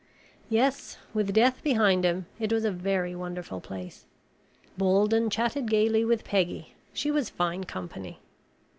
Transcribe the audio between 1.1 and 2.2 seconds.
with death behind